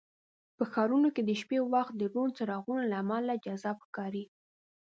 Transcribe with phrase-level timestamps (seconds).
[0.57, 4.25] په ښارونو کې د شپې وخت د روڼ څراغونو له امله جذاب ښکاري.